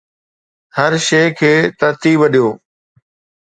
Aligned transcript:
هر 0.77 0.91
شي 1.07 1.21
کي 1.39 1.53
ترتيب 1.79 2.19
ڏيو 2.33 2.49